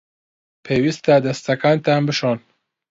[0.65, 2.39] پێویستە دەستەکانتان بشۆن.